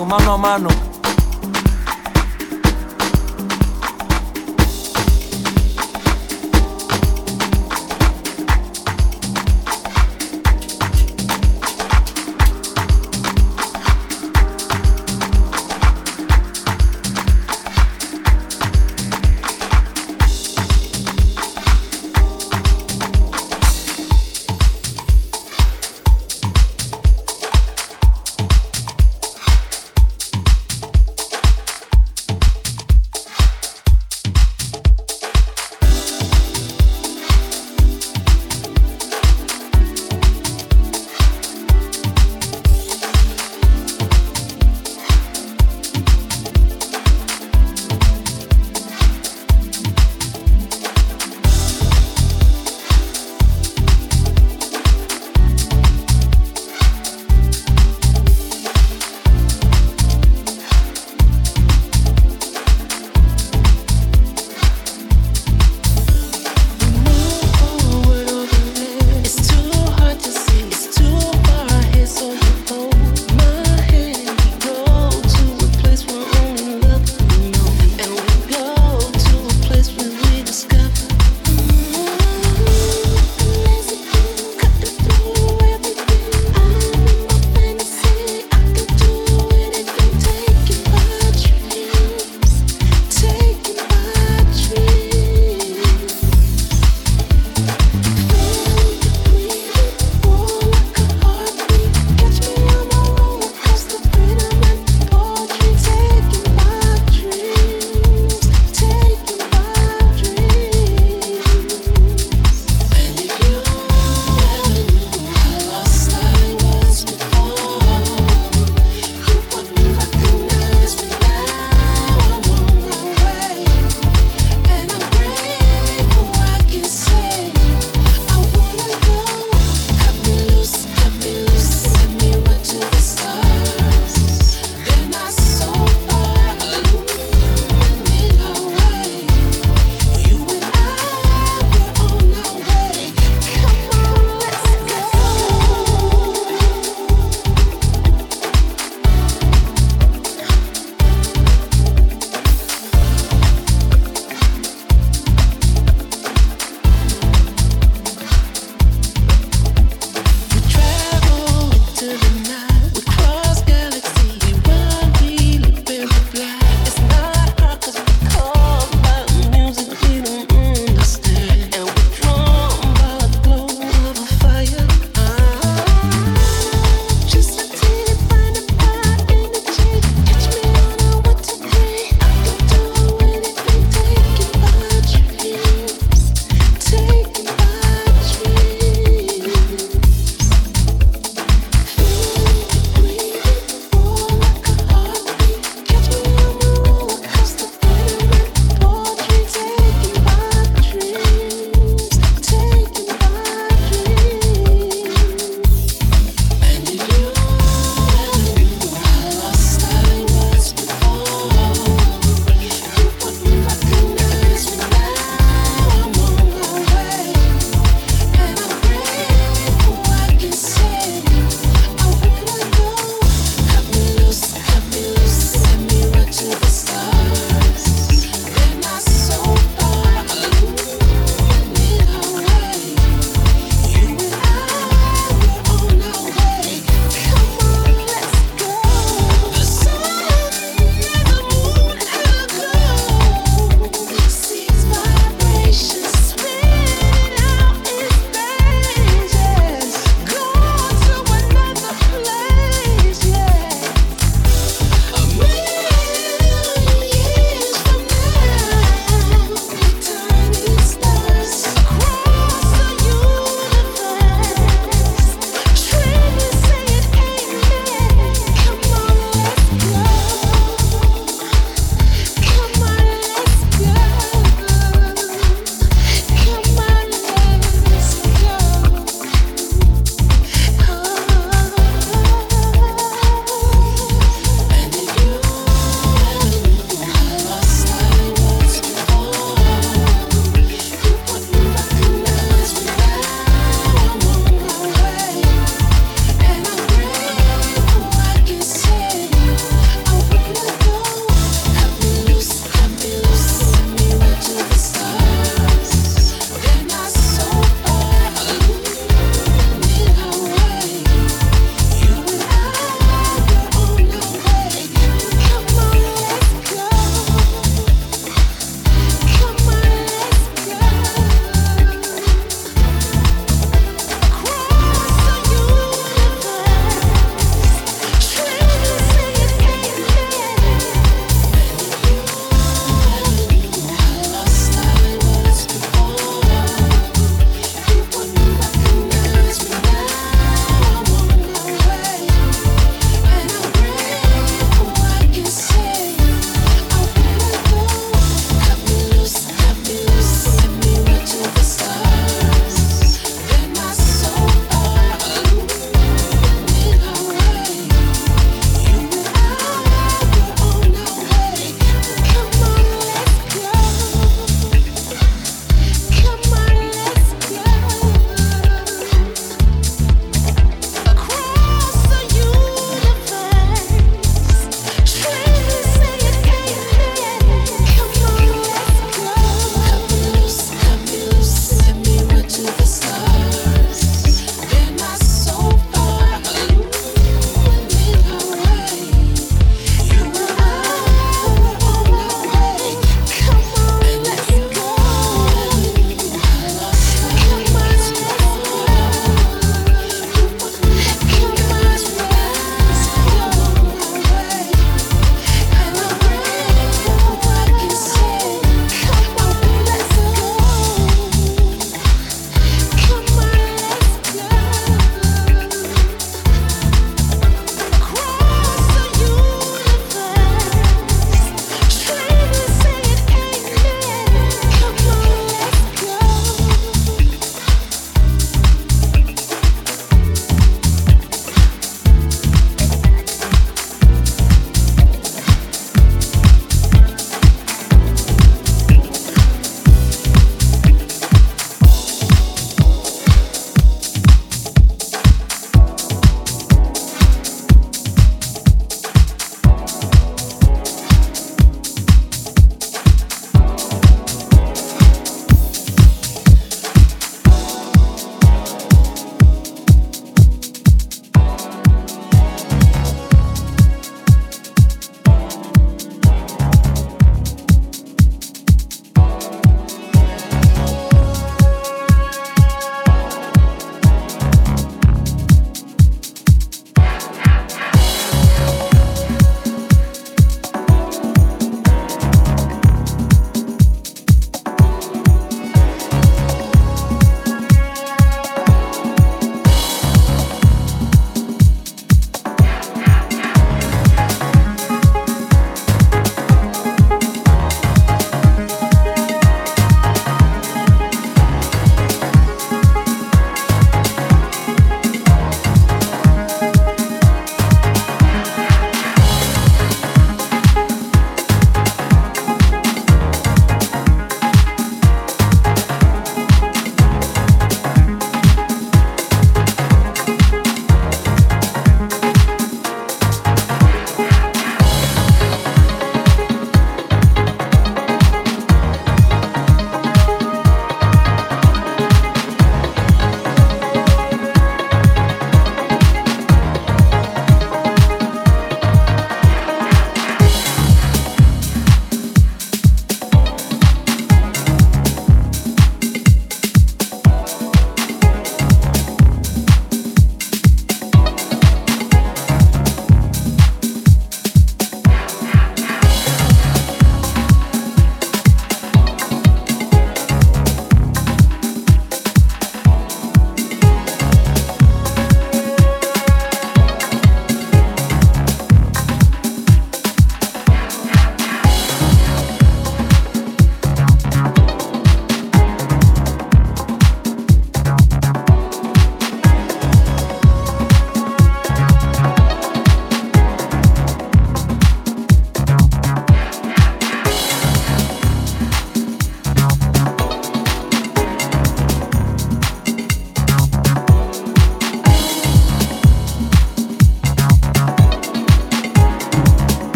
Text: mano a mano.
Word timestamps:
mano 0.00 0.32
a 0.32 0.38
mano. 0.38 0.81